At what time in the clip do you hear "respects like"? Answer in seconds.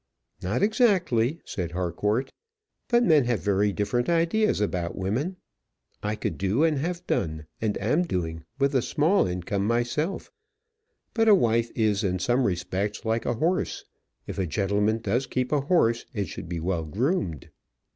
12.45-13.27